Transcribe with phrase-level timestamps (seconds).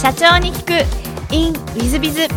[0.00, 1.34] 社長に聞く。
[1.34, 2.28] In ウィズビズ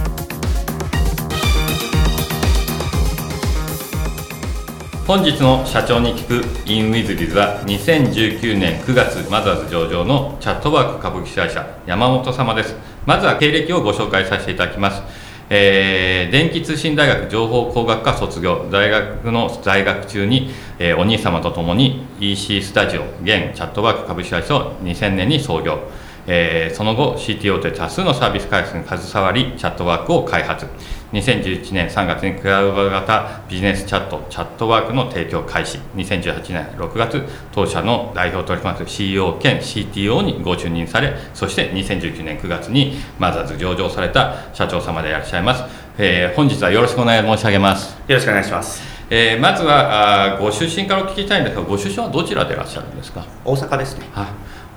[5.05, 12.75] 本日の社長に聞く in ウィズビズは2019年9月マザーズ上場のチャットワーク株式会社山本様です。
[13.05, 15.03] まずは経歴をご紹介させていただきます。
[15.51, 20.49] えー電気通信大学情報工学科卒業大学の在学中に、
[20.79, 25.79] えーお兄様と共に EC スタジオ現チャットワーク株式会社を2000年に創業、
[26.27, 30.65] えーその後 CTO と多数のサービス開発に携わりチャットワークを開発。
[31.13, 35.77] 2011年3月にクラウド型ビジネスチャットチャットワークの提供開始。
[35.95, 45.63] 2018年6月当社の代表取締役 CEO 兼 CTO にご就任されそして2019年9月にマザーズ上場された社長様でいらっしゃいます、
[45.97, 48.81] えー本日はよろしくお願い申し上げます、よろしくお願いします。
[49.09, 53.25] えーまずはあーご出身からお聞きしたいんですがご出身はどちらでいらっしゃるんですか？
[53.43, 54.07] 大阪ですね。
[54.13, 54.27] はい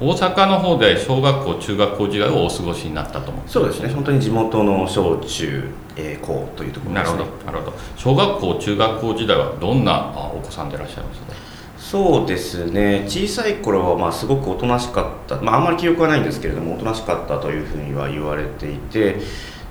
[0.00, 3.90] 大阪の方で小学校中学校時代をお過ごしになったと思うんそうですね。
[3.90, 7.32] 本当に地元の小中、えー高というところなるほですね。
[7.40, 11.20] どなるほど小学校中学校時代はどんなあお子さんでいらっしゃいます？
[11.20, 11.26] か
[11.78, 13.04] そうですね。
[13.06, 15.36] 小さい頃はまあすごくおとなしかった。
[15.40, 19.18] まああんまり記憶はないんですけれども、おとなしかったというふうには言われていて。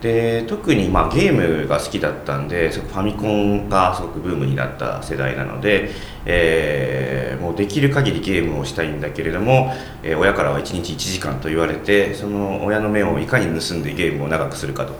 [0.03, 5.91] で特にまあゲームが好きだったんでファミコンがすごくブームになった世代なので、
[6.25, 14.93] えーもうできる限りゲームをしたいんだけれども、えー親からは1日1時間と言われてその親の目をいかに盗んでゲームを長くするかと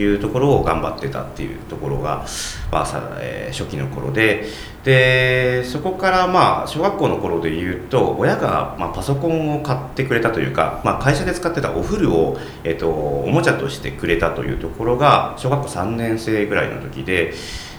[0.00, 2.26] いうところを頑張ってたっていうところが、
[2.70, 4.44] まあさえー初期の頃で
[4.84, 17.34] でそこからまあ小学校の頃で言うと親がまパソコンを買ってくれたというか、まあ、会社で使ってたお風呂を、えっとおもちゃとしてくれたというところが小学校3年生ぐらいの時で。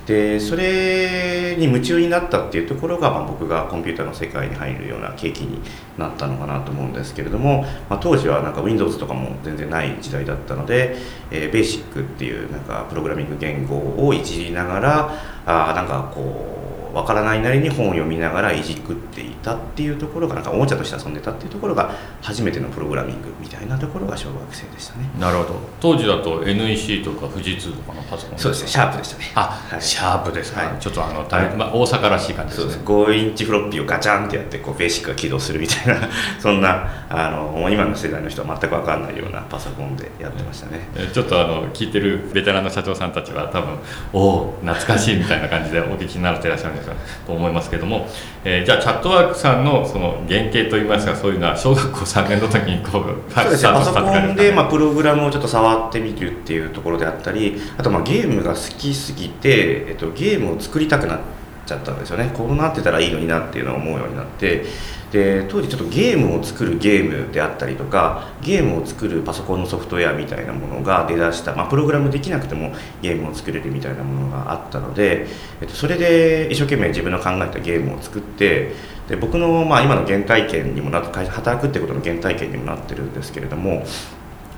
[0.05, 5.59] でそれに夢中になったっていうところが、まあ、僕がコンピューターの世界に入るような契機に
[5.97, 10.97] なったのかなと思うんですけれども、まあ、当時はなんか Windows とかも全然ない時代だったので、
[11.30, 15.14] えー、BASIC っていうなんかプログラミング言語をいじりながら
[15.45, 21.91] あなんかこうわからないなりに本を読みながらいじくっていたっていうところがなんかおもちゃとして遊んでたっていうところが
[22.21, 25.09] 初めてのプログラミングみたいなところが小学生でしたね。
[25.19, 25.59] なるほど。
[25.79, 28.67] 当時だと NEC とか富士通とかのパソコンそうですね。
[28.67, 29.31] シャープでしたね。
[29.35, 29.81] あ、はい。
[29.81, 30.79] シャープですか、はい。
[30.79, 31.55] ちょっとあの、大はい。
[31.55, 32.71] まあ、大阪らしい感じそうです。
[32.71, 36.09] ですね5インチフロッピーをガチャンってやってこうベーシックが起動するみたいな
[36.39, 40.87] そんなあの今の世代の人は全く分かんないようなパソコンでやってましたね。
[40.95, 43.77] えちょっとあの聞いてるベテランの社長さんたちは多分
[44.13, 48.08] おお懐かしいみたいな感じでお聞きになっていらっしゃるんですかと思いますけども、
[48.43, 61.20] えーじゃあチャットワークさんのその原型といいますかそういうのは小学校3年の時にこうそうですねパソコンで、まあ、あ、プログラムをちょっと触ってみるっていうところであったりあとまあゲームが好きすぎて、えっと、ゲームを作りたくなっ
[61.65, 62.31] ちゃったんですよね。
[62.33, 64.65] こうなってたらいいのになっていうのを思うようになって
[65.11, 75.27] で当時ちょっとゲームを作るゲームであったりとかゲームを作るパソコンのソフトウェアみたいなものが出だした、まあ、プログラムできなくてもゲームを作れるみたいなものがあったので、
[75.60, 78.71] えっと、それで一生懸命自分の考えたゲームを作って
[79.10, 83.83] で僕のまあ今の原体験にもなって働くってことの原体験にもなってるんですけれども、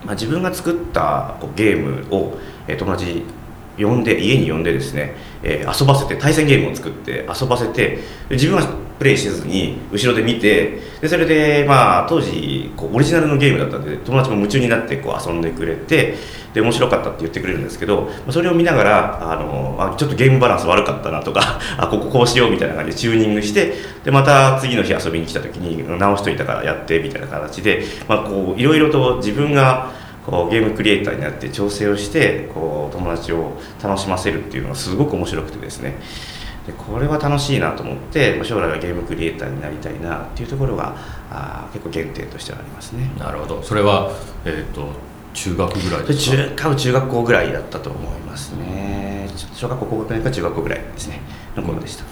[0.06, 2.38] まあ、自分が作ったこうゲームを、
[2.68, 3.24] えー友達
[3.75, 7.97] 呼んで家に呼んでですね、えー遊ばせて対戦ゲームを作って遊ばせて
[8.30, 16.16] 自分はプレイせずに後ろで見てでそれでまあ当時こうオリジナルのゲームだったんで友達も夢中になってこう遊んでくれて
[16.53, 23.74] で面白かったって言ってくれるんですけどそれを見ながらあのあちょっとゲームバランス悪かったなとか あこここうしようみたいな感じでチューニングして
[24.06, 27.84] でまた次の日遊びに来た時に直しといたからやってみたいな形で、
[28.56, 29.92] いろいろと自分が
[30.25, 35.96] こうゲームクリエイターになって調整をしてこう友達を楽しませるっていうのがすごく面白くてですね。
[36.66, 40.96] でこれは楽しいなと思ってまあ将来はゲームクリエイターになりたいなっていうところが
[41.29, 43.12] あー結構原点としてはありますね。
[43.19, 43.62] なるほど。
[43.62, 44.12] それは、
[44.46, 44.88] えー、と
[45.34, 46.38] 中学ぐらいでですか？
[46.38, 49.28] 中多分中学校ぐらいだったと思いますね。
[49.53, 51.19] 小学校高学年か中学校ぐらいですね。
[51.56, 52.09] の頃でした、ね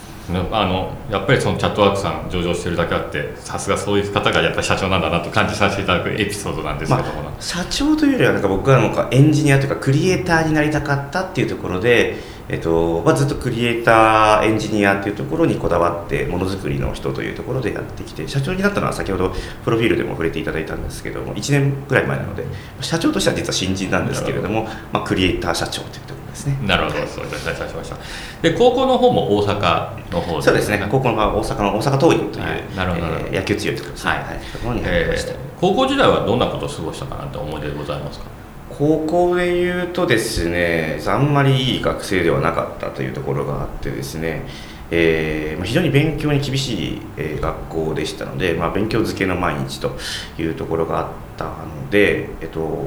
[0.52, 19.32] あのやっぱりそのチャットワークさん上場してるだけあってさすがそういう方がやっぱり社長なんだなと感じさせていただくエピソードなんですけども、まあ、社長というよりはなんか僕はなんかエンジニアというかクリエイターになりたかったっていうところで、えっとまあ、ずっとクリエイターエンジニアっていうところにこだわってものづくりの人というところでやってきて社長になったのは先ほど
[19.64, 22.44] プロフィールでも触れていただいたんですけども1年ぐらい前なので
[22.80, 26.58] 社長としては実は新人なんですけれどもまあ、クリエイター社長というところですね。
[26.66, 27.96] なるほどそういたしました
[28.42, 30.84] で高校の方も大阪の方そうですね。
[30.90, 32.76] 高校の大阪の大阪桐蔭という、はい。
[32.76, 34.20] なるほどえー野球強いところですね、はい。
[34.24, 38.41] はい、ところに入りました、えー高校時代はどんなことを過ごしたかなって思い出でございますか？
[38.78, 44.42] 高校で言うとですねあんまりいい学生ではなかったというところがあってですね、
[44.90, 47.02] えー、非常に勉強に厳しい、
[47.40, 49.96] 学校でしたので、まあ、勉強漬けの毎日と
[50.38, 52.86] いうところがあったので、えっと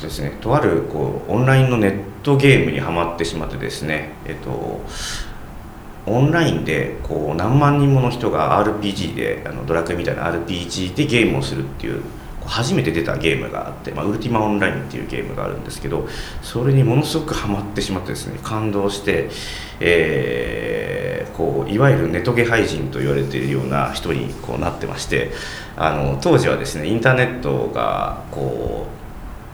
[0.00, 4.80] ですね、とあるこうオンラインのネットゲームにはまってしまってですね、えっと、
[6.06, 12.02] オンラインでこう何万人もの人が RPG であのドラクエみたいな RPG でゲームをするっていう
[12.46, 16.08] 初めて出たゲームがあって、まあ、ウルティマオンラインっていうゲームがあるんですけど
[16.42, 19.30] それにものすごくハマってしまってですね感動して、
[19.80, 21.02] えー
[21.32, 25.32] こういわゆるネトゲ廃人と言われているような人にこうなってまして
[25.76, 29.01] あの当時はですねインターネットがこう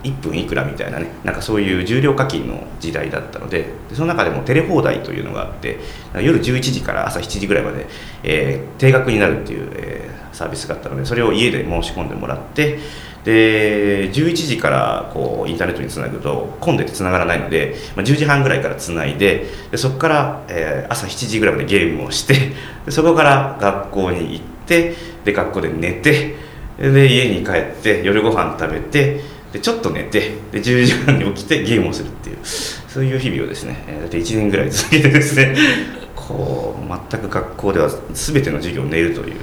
[0.05, 5.79] 1分いくらみたいなねなんかそういう重量課金の時代だったのでその中でもテレ放題というのがあって
[6.15, 7.87] 夜11時から朝7時ぐらいまで、
[8.23, 12.79] えー定額になるっていう、えーサービスがあったのでそれを家で申し込んでもらって
[13.25, 22.53] で11時からこうインターネットにつなぐと混んでてつながらないので、まあ、10時半ぐらいからつないででそこから、えー朝7時ぐらいまでゲームをして
[22.87, 26.37] でそこから学校に行ってで学校で寝て
[26.79, 29.21] で家に帰って夜ご飯食べて
[29.53, 35.57] でちょっと寝てで10時半に起きてゲームをするっていうそういう日々をですね、えー、大体1年ぐらい続けてですね
[36.15, 39.37] こう全く学校では全ての授業を寝るという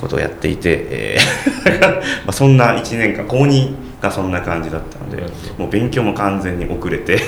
[0.00, 1.80] ことをやっていて、えー
[2.24, 5.22] まあそんな1年間高2がそんな感じだったので
[5.58, 7.18] もう勉強も完全に遅れて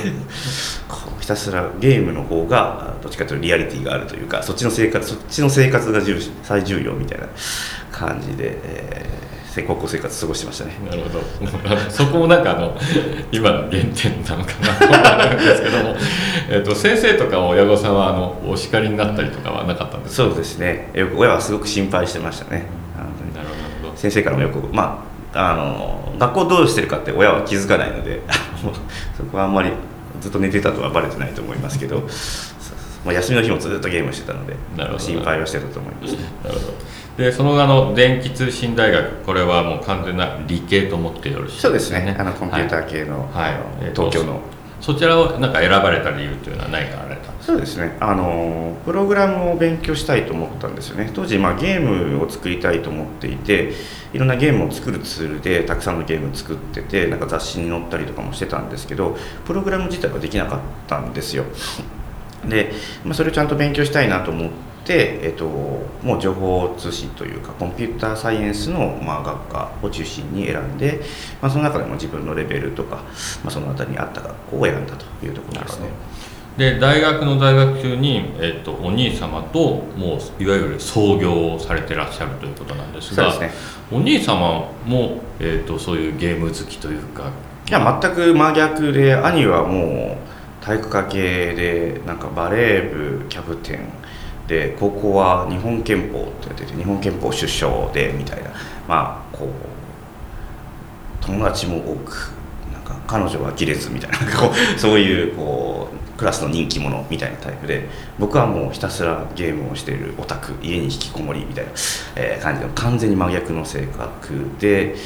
[0.88, 7.26] こうひたすらゲームの方がどっちかというとリアリティがあるというかそっちの生活そっちの生活が重視最重要みたいな
[7.90, 10.72] 感じで、えー高校生活過ごしてましたね。
[10.88, 11.20] なるほど。
[11.92, 12.74] そこもなんかあの
[13.30, 15.94] 今の原点なのかなと思うんですけども、
[16.48, 20.28] えっと先生とか親御さんはあのお叱りになったりとかはなかったんですか？
[20.28, 20.90] そうですね。
[21.16, 22.64] 親はすごく心配してましたね。
[23.34, 23.48] なる
[23.82, 23.96] ほど。
[23.96, 25.04] 先生からもよく、ま
[25.34, 28.20] あ、あの学校どうしてるかって親は気づかないので
[29.16, 29.70] そこはあんまり
[30.20, 34.54] ずっと寝てたとはバレてないと思いますけど、そう休みの日もずっとゲームしてたので
[34.98, 36.18] 心配はしてたと思いますね。
[36.44, 36.74] なるほど
[37.16, 42.16] でそのあの電気通信大学これはもう完全な理系と思ってよろしいですかそうですね。
[42.18, 43.54] あのコンピューター系の,、はい。
[43.54, 44.40] あのえーと東京の。
[44.80, 47.96] そちらをなんか選ばれた理由というのは何かあられたそうですね。
[48.00, 51.12] あのプログラムを勉強したいと思ったんですよね。
[51.14, 53.74] 当時、まあ、ゲームを作りたいと思っていて
[54.12, 59.16] いろんなゲームを作るツールでたくさんのゲームを作っててなんか雑誌に載ったりとかもしてたんですけど
[59.46, 61.44] プログラム自体はできなかったんですよ。
[62.48, 62.72] で、
[63.04, 71.00] まあ、それをちゃんと勉強したいなと思って、えっと、もう情報通信というかコンピューターサイエンスの、まあ、学科を中心に選んで、
[71.40, 75.88] まあ、その中でも自分のレベルとか、まあ、そのあたりに合った学校を選んだというところですね。
[76.56, 79.58] で大学の在学中に、えっとお兄様と
[79.96, 83.50] もういわゆる創業をされてらっしゃるということなんですがね
[83.90, 87.30] お兄様も、えっとそういうゲーム好きというか
[87.68, 90.18] いや全く真逆で兄はも
[90.60, 93.88] う体育科系でなんかバレー部キャプテン
[94.48, 98.50] で高校は日本憲法ってやってて日本憲法首相でみたいな
[98.88, 99.48] まあこう
[101.24, 102.32] 友達も多く
[102.72, 111.70] なんか彼女は切れずみたいなこうそういうこうクラスの人気者みたいなタイプで僕はもうひたすらゲームをしているオタク家に引きこもりみたいな、
[112.16, 114.96] えー感じの完全に真逆の性格で。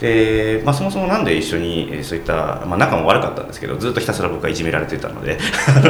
[0.00, 5.38] でまあ、そもそもなんで一緒にそういった、まあ、仲も悪かったんですけどずっとひたすら僕はいじめられてたので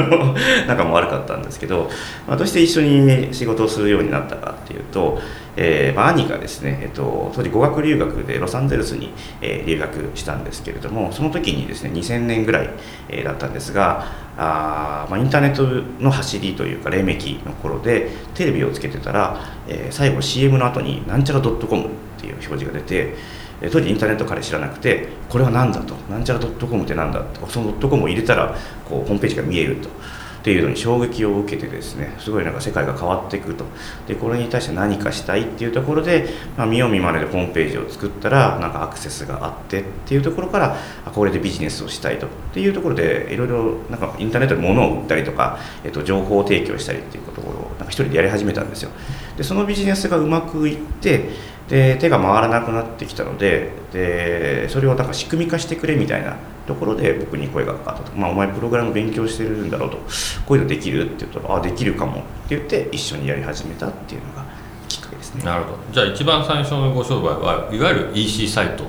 [0.69, 1.91] 仲も悪かったんですけど、
[2.29, 5.19] まあ、どうして一緒に仕事をするようになったかっていうと、
[5.57, 12.71] えーまあ、兄がですね、えっと、当時語学留学でロサンゼルスに、え留学したんですけれどもその時にですね2000年ぐらい、
[13.09, 14.05] えだったんですが
[14.37, 23.15] あ、まあ、インターネットの走りというか黎明期の頃でテレビをつけてたら、えー最後 CM の後になんちゃら .com っていう表示が出て
[23.61, 28.57] 当時インターネット彼知らなくてこれは何だとなんちゃら .com って何だとその .com を入れたら
[28.89, 29.89] こうホームページが見えると。
[29.89, 33.65] っていうのに衝撃を受けてですねすごいなんか世界が変わっていくと。
[34.07, 40.77] でこれに対して何かしたいっていうところで、まあ、見よう見まねでホームページを作ったらなんかアクセスがあってっていうところから
[41.15, 42.27] これでビジネスをしたいと。
[42.27, 48.91] っていうところでいろいろなんかインターネットで物を売ったりとか、えっと、情報提供したりっていうことをなんか一人でやり始めたんですよ。
[49.39, 51.31] でそのビジネスがうまくいって
[51.69, 59.97] で手が回らなくなってきたのででそれをなんか仕組み化してくれみたいなところで僕に声がかかったと、まあ、お前プログラム勉強してるんだろうと
[60.47, 64.45] こういうのできるって言ったらあできるかもって言って一緒にやり始めたっていうのが
[64.89, 65.45] きっかけですね。
[65.45, 68.85] なるほどじゃあ一番最初のご商売はいわゆる EC サイト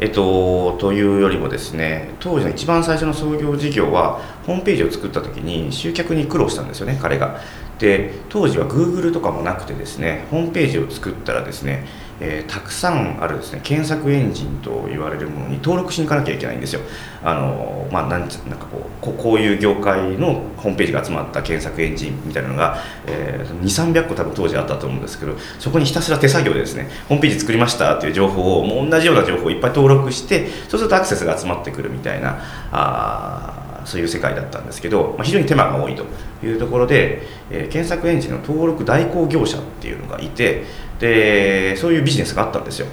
[0.00, 7.36] えっと、というよりもですね当時の一番最初の創業事業はホームページを作った時に集客に苦労したんですよね彼が。
[7.36, 7.38] っ
[7.82, 11.84] で当時は Google とかもなくてですねホームページを作ったらですね、
[12.20, 16.80] えー、たくさんあるですね検索エンジンと言われるものに登録しに行かなきゃいけないんですよ。
[17.24, 18.66] あのまあなんなんか
[19.00, 32.40] こうこういう業界のホームページが集まった検索エンジンみたいなのが、えー、2300個多分当時あったと思うんですけどそこにひたすら手作業でですねホームページ作りましたっていう情報をもう同じような情報をいっぱい登録してそうするとアクセスが集まってくるみたいな
[32.72, 36.04] あそういう世界だったんですけど、まあ、非常に手間が多いと
[36.44, 40.64] いうところで、えー、検索エンジンの登録代行業者っていうのがいて
[40.98, 42.86] でそういうビジネスがあったんですよ。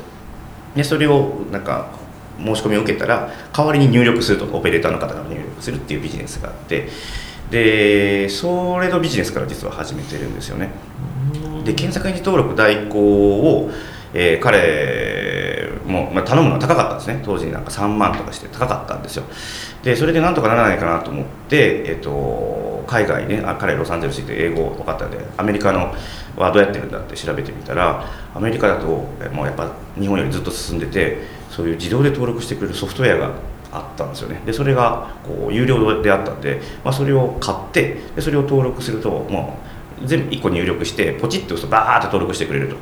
[0.76, 1.88] でそれをなんか
[2.38, 6.88] 申し込みを受けたら代わりに入力するとオペレーターの方が入力するっていうビジネスがあって
[7.52, 10.70] でそれのビジネスから実は始めてるんですよね。
[11.66, 13.70] で検索エンジン登録代行を、
[14.14, 14.58] えー、彼
[15.90, 17.22] も、まあ、頼むのは高かったんですね。
[17.24, 19.24] 当時なんか3万とかして高かったんですよ。
[19.84, 25.94] でそれでなんとかならないかなと思って、えっと、海外ねあ彼ロサンゼルスで英語分かったんでアメリカの
[26.38, 31.18] はどうやってるんだって調べてみたらアメリカだともうやっぱ日本よりずっと進んでて
[31.50, 33.32] そういう自動で登録してくれるソフトウェアが
[33.72, 34.42] あったんですよね。
[34.46, 39.70] でそれがこう有料であったんで、まあ、それを買ってでそれを登録するともう
[40.06, 42.76] 全部1個入力してポチッと押すとバーッと登録してくれると。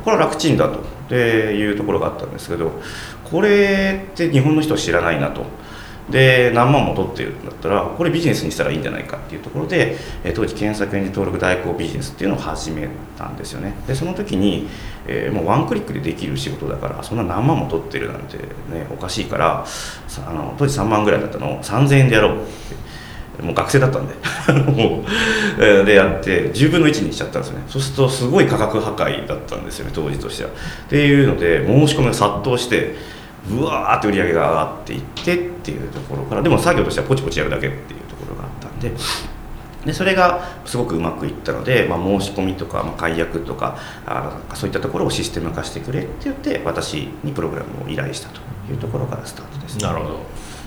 [0.00, 0.94] これは楽ちんだと。
[1.12, 2.72] いうところがあったんですけど
[3.24, 5.44] これって日本の人は知らないなと。
[6.10, 13.74] で何万も取ってるんだったらこれビジネスにしたらいいんじゃないかっていうところで、え当時検索エンジン登録代行ビジネスっていうのを始めたんですよね。
[13.86, 14.68] でその時に、
[15.06, 22.84] えー、もうワンクリックでできる仕事だからそんな何万も取ってるなんてねおかしいからあの当時3万ぐらいだったのを3000円でやろうって。
[23.42, 24.14] もう学生だったんで。
[25.84, 27.64] でやって10分の1にしちゃったんですよね。
[27.68, 30.50] そうするとすごい価格破壊だったんですよね当時としては。
[30.50, 30.52] っ
[30.88, 32.94] ていうので申し込みが殺到して
[33.50, 38.92] うわーって売り上げが上がっていってっていうところからでも作業としてはポチポチやるだけっていうところがあったんで。
[39.84, 43.76] でそれがすごくうまくいったので、まあ、申し込みとか、まあ、解約とか
[44.06, 48.40] あそういったところをシステム化してくれって言って私にプログラムを依頼したと
[48.72, 50.20] いうところからスタートです、なるほど。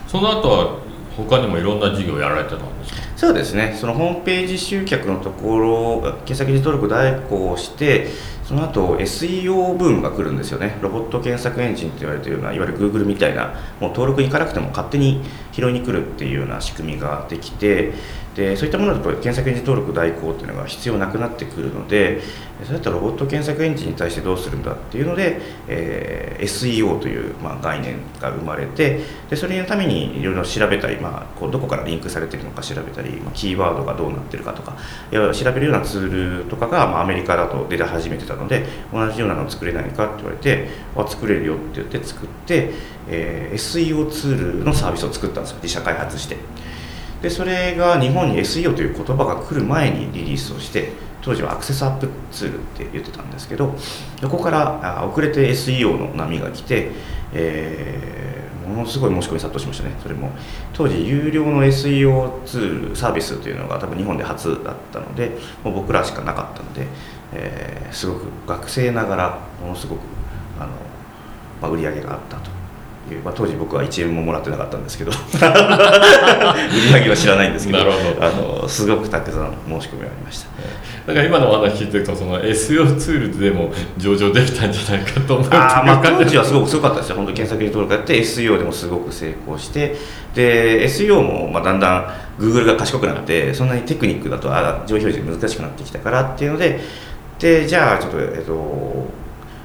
[0.07, 0.77] その後は
[1.17, 3.75] 他にもいろんな事業やられてたんですそうですね。
[3.75, 8.07] そのホームページ集客のところ検索時登録代行して
[8.43, 10.77] その後 SEO ブームが来るんですよね。
[10.81, 15.21] ロボット検索エンジンと言われているようないわゆる Google みたいなもう登録に行かなくても勝手に
[15.57, 17.91] 拾いに来るっていうような仕組みができて
[18.35, 22.21] でそういったものだと検索エンジン登録代行っていうのが必要なくなってくるので
[22.65, 28.99] そういったロボット検索エンジンに対してどうするんだっていうので、えー、SEO という、まあ、概念が生まれて
[29.31, 34.77] でそれのためにいろいろ調べたり、まあ、こうどこからリンクされてるのか調べたり、まあ、キーワードがどうなってるかとか
[35.33, 42.73] 調べるようなツールとかが、まあ、アメリカだと出始めてたので同じようなのを作れないかって言われてあ作れるよって言って作って、
[43.09, 45.57] えー、SEO ツールのサービスを作ったんですよ。
[45.61, 46.37] 自社開発して。
[47.21, 53.75] でそれが日本に SEO という言葉が来る前にリリースをして当時はアクセスアップツールって言ってたんですけど
[54.21, 56.91] そこから遅れて SEO の波が来て、
[57.33, 59.95] えー、ものすごい申し込み殺到しましたね。
[60.01, 60.29] それも。
[60.73, 66.85] 当時有料の SEO ツールサービスというのが多分日本で初だったのでもう僕らしかなかったので、
[67.33, 69.99] えー、すごく学生ながらものすごく
[70.59, 70.69] あの、
[71.61, 72.66] まあ、売り上げがあったと。
[73.13, 75.11] いう、まあ、当時僕は1円ももらってなかったんですけど。
[75.11, 75.15] 売
[76.89, 77.79] り上げは知らないんですけど。
[77.79, 80.47] あのすごくたくさん申し込みがありました。
[81.07, 87.15] だから今のお話聞いてるとその SEO ツールでも上場できたんじゃないかと思うあ、まあ、当時はすごくすごかったですよ。
[87.15, 89.95] 本当検索登録やって SEO でもすごく成功して。
[90.35, 91.89] で SEO もまあだんだ
[92.39, 96.79] ん Google が賢くなってそんなにテクニックだとあ上表示が難しくなってきたからっていうので。
[97.39, 98.53] でじゃあちょっとえっと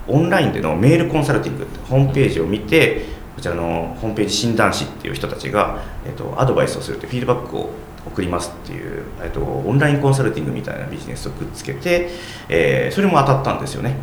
[0.08, 7.70] オンラインでのメールコンサルティングホームページを見てこちらのホームページ診断士っていう人たちが、えっと、アドバイスをするというフィードバックを
[8.06, 12.10] 送りますっていう、えっと、オンラインコンサルティングみたいなビジネスをくっつけて、
[12.48, 13.96] えー、それも当たったんですよね。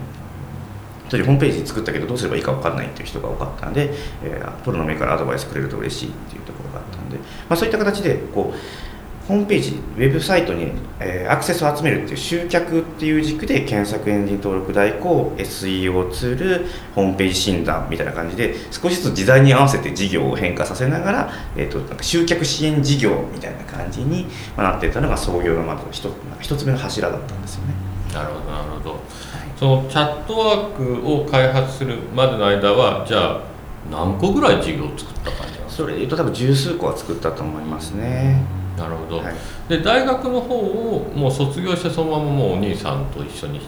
[1.10, 3.92] 当時ホームページ作ったけどどうすればいいか分かんないっていう人が多かったんで、
[4.24, 8.58] えー、プロの目からアドバイスくれると嬉しいっていうところがあったんで、まあ、そういった形でこう
[9.30, 24.26] ホームページ、ウェブサイトに、えー、アクセスを集めるっていう集客っていう軸で検索エンジン登録代行、SEO ツール、ホームページ診断みたいな感じで少しずつ時代に合わせて事業を変化させながら、えーと、なんか集客支援事業みたいな感じに
[24.58, 27.74] なっていたのが創業のまず一一つ目の柱だったんですよね。
[28.12, 29.02] なるほどなるほど、はい、
[29.60, 33.42] そのチャットワークを開発するまでの間はじゃあ
[33.92, 38.59] 何個ぐらい事業を作った感じそれでいうと多分十数個は作ったと思いますね。
[38.80, 39.36] なるほど、はい、
[39.68, 43.62] で大学の方をもう卒業してそのままもうお兄さんと一緒に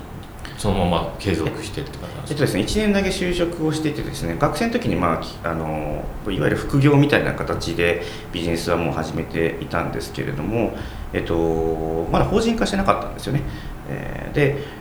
[0.58, 2.22] そのまま継続してって感じですか？
[2.30, 10.74] えっとですね、1年だけ就職をしていてですね学生の時に、まあ、きあのいわゆる副業みたいな形でビジネスはもう始めていたんですけれども、
[11.14, 13.42] えっと、まだ法人化してなかったんですよね。
[13.90, 14.81] えーで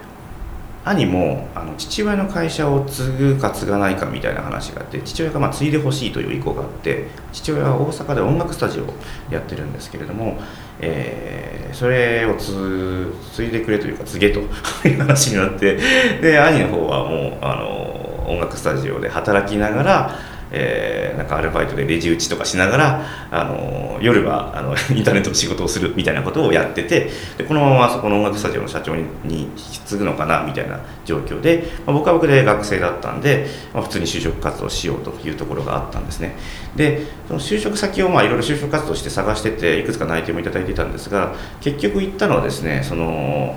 [0.84, 8.94] 兄もあの父親の会社を継ぐか継がないかみたいな話があって父親がまあ継いでほしいという意向があって父親は大阪で音楽スタジオを
[9.30, 10.38] やってるんですけれども、
[10.80, 14.40] えーそれを継いでくれというか継げと
[14.88, 15.78] いう話になって
[16.20, 20.14] で兄の方はもうあの音楽スタジオで働きながら
[20.52, 36.34] えーなんかアルバイトでレジ打ちとかしながらあの夜はあの インターネットの仕事をするみたいなことをやっててでこのままそこの音楽スタジオの社長に引き継ぐのかなみたいな状況で、まあ、僕は僕で学生だったんで、まあ、普通に就職活動しようというところがあったんですね。
[36.74, 43.56] でその就職先をまあいろいろ就職活動して探してていくつか内定もいただいていたんですが結局行ったのはですねその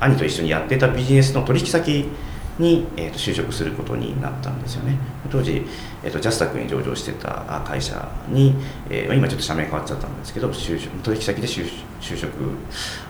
[0.00, 2.08] 兄と一緒にやってたビジネスの取引先
[2.58, 4.96] に、えー、と就職することになったんですよね。
[5.30, 5.62] 当時、
[6.02, 8.54] えー、とジャスタックに上場してた会社に、
[8.90, 11.64] えー今ちょっと社名変わっちゃったんですけど就職取引先で就
[12.16, 12.32] 職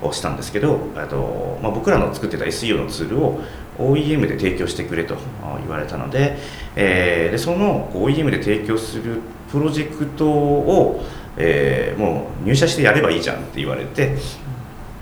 [0.02, 3.40] をしたんですけどあと、まあ、僕らの作ってた SEO のツールを
[3.78, 5.16] OEM で提供してくれと
[5.60, 6.36] 言われたので,、
[6.76, 9.20] えーでその OEM で提供する
[9.50, 11.04] プロジェクトを、
[11.36, 14.16] えーもう入社してやればいいじゃんって言われて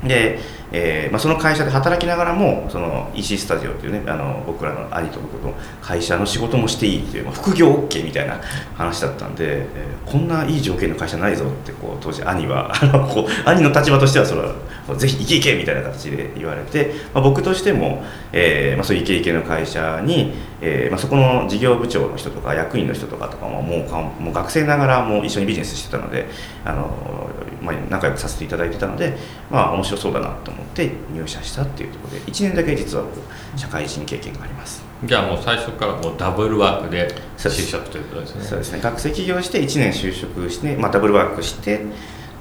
[0.02, 0.38] で、
[0.72, 8.40] えーまあ、その会社で働きながらもその EC スタジオっていうねあの僕らの兄と僕の会社の仕事もしていいっていう、まあ、副業 OK みたいな
[8.74, 14.54] 話だったんで、えーこんないい条件の会社ないぞってこう当時兄はあのこう兄の立場としてはそれは
[14.96, 26.26] ぜひ行け行けみたいな形で言われて、まあ、僕としても、えーまあ、そういうイケイケの会社に、えーまあ、そこの事業部長の人とか役員の人とかとかももうかもう学生ながらもう一緒にビジネスしてたので
[26.64, 29.16] あの、まあ、仲良くさせていただいてたので、
[29.50, 33.20] まあ、面白そうだなと思って入社したっていうところで1年だけ実は僕
[33.58, 34.82] 社会人経験があります。
[35.04, 38.44] じゃあもう最初からもうダブルワークで就職ということですね。
[38.44, 38.80] そうですね。
[38.80, 41.80] 学生起業して1年就職して、まあ、ダブルワークして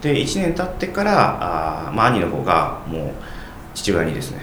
[0.02, 3.12] で1年経ってからあー、まあ、兄の方がもう
[3.76, 4.40] 父親にですね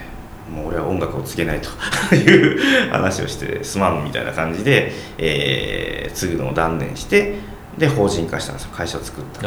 [0.54, 1.68] もう俺は音楽を継げないと
[2.14, 7.34] いう話をしてすまんみたいな感じで、えー継ぐのを断念して
[7.76, 8.70] で法人化したんですよ。
[8.72, 9.42] 会社を作った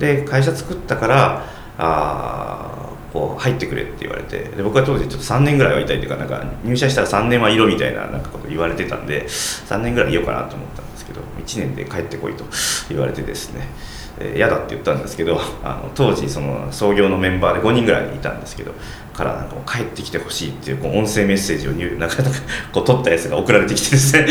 [0.00, 1.44] で会社作ったから
[1.78, 12.44] あーこう入ってくれって言われてで僕は当時ちょっと3年ぐらいはいたいというかなんか入社したら3年はいろみたいななんかこと言われてたんで3年ぐらいいようかなと思ったんですけど1年で帰ってこいと
[12.88, 13.60] 言われてですね。
[13.60, 13.97] えー
[14.36, 18.74] 嫌だって言ったんですけどあの当時その創業のメンバーで5人ぐらいいたんですけど
[19.14, 22.36] からなんか帰ってきてほしいっていうこう音声メッセージをなかなか
[22.72, 24.26] こう取ったやつが送られてきてですね。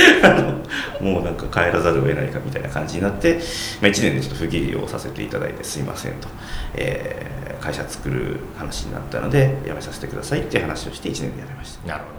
[1.01, 3.33] もうなんか帰らざるを得ないかみたいな感じになって、
[3.81, 6.27] まあ、1年でちょっと不義理をさせていただいてすいませんと、
[6.75, 11.87] えー会社作る話になったので辞めさせてくださいっていう話をして1年で辞めました。
[11.87, 12.16] なるほ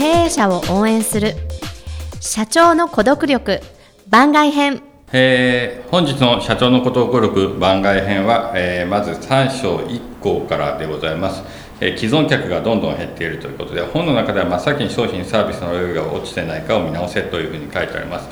[0.00, 1.34] 経営者を応援する。
[2.20, 3.60] 社長の孤独力。
[4.08, 4.82] 番外編。
[5.12, 11.42] えー本日の社長のことを力番外編は、えーまず3章1項からでございます、
[11.82, 18.28] えー既存客がどんどん減っているということで本の中では真っ先に商品サービスのレベルが落ちてないかを見直せというふうに書いてあります。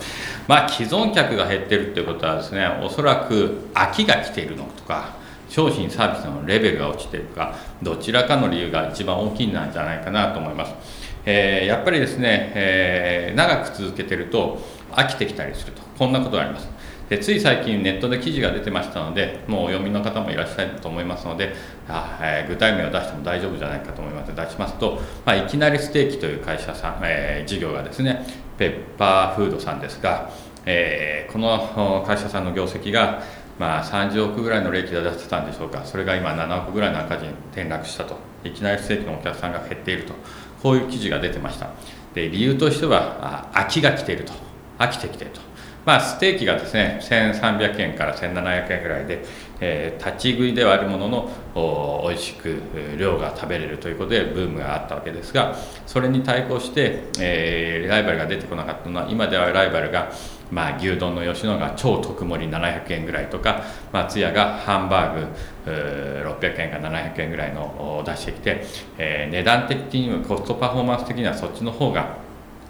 [0.48, 5.18] まあ既存客が減っているということはですねおそらく飽きが来ているのとか
[5.50, 10.97] 商品サービスのレベルが落ちているかどちらかの理由が一番大きいんじゃないかなと思います。
[11.30, 14.58] えーやっぱりですね、えー長く続けてると
[14.92, 15.82] 飽きてきたりすると。
[15.98, 16.68] こんなことがあります。
[17.10, 21.54] でつい最近ネットで記事が出てましたのでもうお読みの方もいらっしゃると思いますので
[21.88, 28.26] あ、えー具体名を出しても大丈夫じゃないかと思います出しますと、まあ、いきなりステーキという会社さん、えー事業がですね
[28.58, 30.30] ペッパーフードさんですが、
[30.66, 33.22] えーこの会社さんの業績が
[33.58, 40.14] まあ、30億ぐらいの利益が出してたんでしょうか、それが今、7億ぐらいの赤字に転落したと、いきなりステーキのお客さんが減っていると、
[40.62, 41.70] こういう記事が出てました。
[42.14, 44.32] で理由としては、あ飽きが来ていると、
[44.78, 45.48] 飽きてきていると。
[45.88, 49.24] まあ、ステーキがですね1300円から1700円ぐらいで、
[49.58, 52.60] えー立ち食いではあるもののお美味しく
[52.98, 60.12] 量が食べれるということでブームがあったわけですがそれに対抗して、えーライバルが出てこなかったのは今ではライバルが、
[60.50, 65.26] まあ、牛丼の吉野が超特盛700円ぐらいとか松屋がハンバーグ
[65.68, 68.64] 600円か700円ぐらいの出してきて、
[68.98, 72.16] えー値段的にはコストパフォーマンス的にはそっちの方が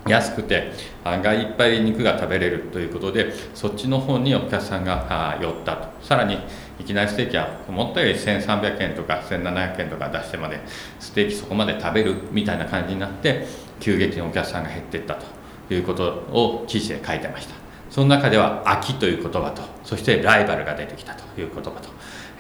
[0.07, 0.73] 安くて
[1.05, 5.89] 案外いっぱい肉が食べれるということでそっちの方にお客さんが寄ったと。
[6.03, 6.39] さらに
[6.81, 10.61] いきなりステーキは思ったより1300円とか1700円とか出してまで
[11.01, 13.47] ステーキそこまで食べるみたいな感じになって
[13.81, 15.39] 急激にお客さんが減っていったと。
[15.75, 17.55] いうことを記事で書いてました。
[17.91, 21.89] その中では秋という言葉とそしてライバルが出てきたという言葉と、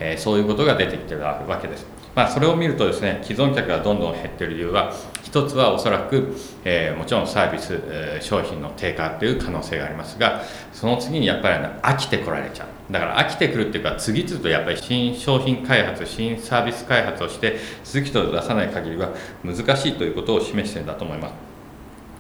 [0.00, 1.87] えー、そういうことが出てきてるわけです。
[2.14, 6.34] まあ、それを見るとですね既存客がどんどん減っている理由は一つはおそらく、
[6.64, 12.92] えー、もちろんサービス、えー、商品の低下という可能性がありますがその次にやっぱり飽きてこられちゃう。
[12.92, 19.11] だから飽きてくるっていうか次々とやっぱり新商品開発新サービス開発をして次々と出さない限りは
[19.44, 21.34] 難しいということを示しているんだと思います。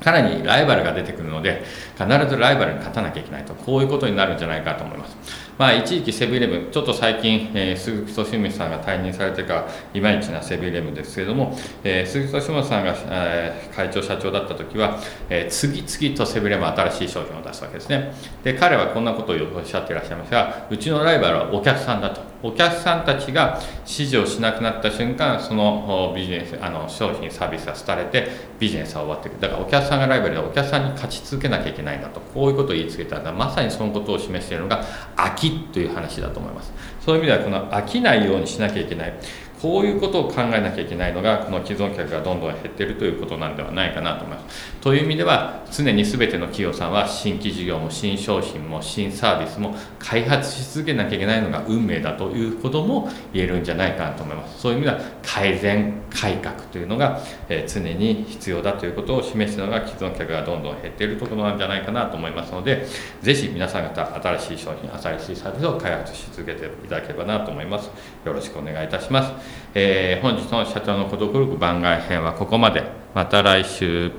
[0.04, 1.64] さらにライバルが出てくるので
[1.96, 3.54] 必ずライバルに勝たなきゃいけないと。
[3.54, 5.47] こういうことになるんじゃないかと思います。
[5.58, 18.12] まあ一時期セブンイレブンちょっと最近、えー、鈴木敏文さんが退任されてからいまいちなセブンイレブンですけれども、えー、鈴木敏文さんが、えー、会長社長だった時は、えー、次々とセブンイレブン新しい商品を出すわけですね。
[18.44, 22.28] で彼はこんなことをおっしゃっていらっしゃいますがうちのライバルはお客さんだと。
[22.40, 28.28] お客さんたちが指示をしなくなった瞬間そのビジネスあの商品サービスが廃れて
[28.60, 29.40] ビジネスは終わっていく。
[29.40, 32.20] だからお客さんがライバルでお客さんに勝ち続けなきゃいけないんだと。
[32.20, 34.84] こういうことを言いつけたらまさにそのことを示しているのが
[35.16, 36.72] 飽きという話だと思います。
[37.04, 39.14] そういう意味ではこの飽きないようにしなきゃいけない。
[39.60, 44.76] こういうことを考えなきゃいけないのがこの既存客がどんどん減っているということなんではないかなと思います。
[44.80, 54.60] という意味では常に全ての企業さんは新規事業も新商品も新サービスも開発し続けなきゃいけないのが運命だということも言えるんじゃないかなと思います。
[54.60, 62.86] そういう意味では改善改革というのが、え常に必要だということを示すのが既存客がどんどん減っているところなんじゃないかなと思いますので
[63.22, 67.90] ぜひ皆さん方新しい商品新しいサービスを開発し続けていただければなと思います。
[68.24, 69.32] よろしくお願いいたします、
[69.74, 72.84] えー、本日の社長の孤独力番外編はここまで。
[73.14, 74.12] また来週。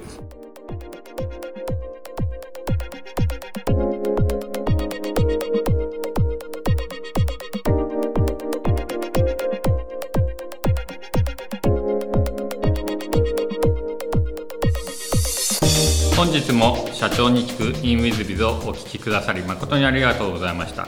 [16.16, 20.88] 本日も社長に聞く in WizBiz をお聞きくださり誠にありがとうございました、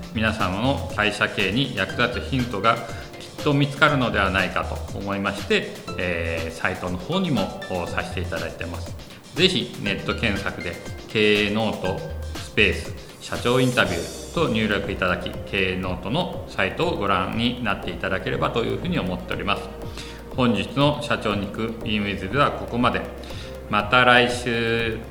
[0.13, 2.75] 皆様の会社経営に役立つヒントが
[3.19, 8.95] きっと見つかるのではないかと思いまして、えー、サイトの方にもさせていただいてます。
[9.35, 10.75] 是非ネット検索で
[11.07, 11.97] 経営ノート
[12.37, 19.69] スペース社長インタビューと入力いただき経営ノートのサイトをご覧になっていただければというふうに思っております。
[20.35, 23.01] 本日の社長に行く e ンウィズではここまで。
[23.69, 25.10] また来週。